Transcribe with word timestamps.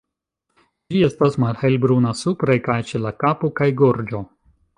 Ĝi 0.95 1.03
estas 1.07 1.37
malhelbruna 1.43 2.15
supre 2.23 2.57
kaj 2.69 2.79
ĉe 2.93 3.03
la 3.05 3.13
kapo 3.27 3.53
kaj 3.61 3.71
gorĝo. 3.85 4.25